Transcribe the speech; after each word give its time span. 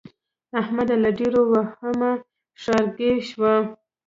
احمد 0.61 0.89
له 1.03 1.09
ډېره 1.17 1.41
وهمه 1.51 2.11
ښارګی 2.61 3.13
شو. 3.29 3.51